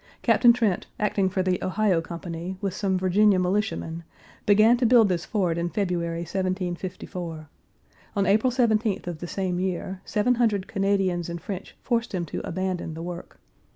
Captain 0.23 0.51
Trent, 0.51 0.87
acting 0.99 1.29
for 1.29 1.43
the 1.43 1.61
Ohio 1.63 2.01
Company, 2.01 2.57
with 2.59 2.73
some 2.73 2.97
Virginia 2.97 3.37
militiamen, 3.37 4.03
began 4.47 4.75
to 4.77 4.85
build 4.87 5.09
this 5.09 5.25
fort 5.25 5.59
in 5.59 5.69
February, 5.69 6.21
1754. 6.21 7.47
On 8.15 8.25
April 8.25 8.49
17th 8.49 9.05
of 9.05 9.19
the 9.19 9.27
same 9.27 9.59
year, 9.59 10.01
700 10.05 10.67
Canadians 10.67 11.29
and 11.29 11.39
French 11.39 11.75
forced 11.83 12.15
him 12.15 12.25
to 12.25 12.41
abandon 12.43 12.95
the 12.95 13.03
work. 13.03 13.39